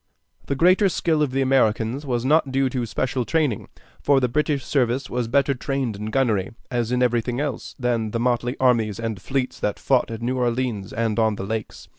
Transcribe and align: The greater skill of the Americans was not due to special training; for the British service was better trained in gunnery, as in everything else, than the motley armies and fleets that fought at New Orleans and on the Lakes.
The 0.47 0.55
greater 0.55 0.89
skill 0.89 1.21
of 1.21 1.29
the 1.29 1.43
Americans 1.43 2.07
was 2.07 2.25
not 2.25 2.51
due 2.51 2.69
to 2.69 2.87
special 2.87 3.23
training; 3.23 3.67
for 4.01 4.19
the 4.19 4.27
British 4.27 4.65
service 4.65 5.11
was 5.11 5.27
better 5.27 5.53
trained 5.53 5.95
in 5.95 6.07
gunnery, 6.07 6.55
as 6.71 6.91
in 6.91 7.03
everything 7.03 7.39
else, 7.39 7.75
than 7.77 8.09
the 8.09 8.19
motley 8.19 8.57
armies 8.59 8.99
and 8.99 9.21
fleets 9.21 9.59
that 9.59 9.77
fought 9.77 10.09
at 10.09 10.23
New 10.23 10.39
Orleans 10.39 10.91
and 10.91 11.19
on 11.19 11.35
the 11.35 11.43
Lakes. 11.45 11.87